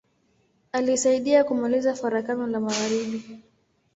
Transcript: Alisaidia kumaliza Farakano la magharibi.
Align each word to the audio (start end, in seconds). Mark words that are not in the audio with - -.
Alisaidia 0.71 1.43
kumaliza 1.43 1.95
Farakano 1.95 2.47
la 2.47 2.59
magharibi. 2.59 3.39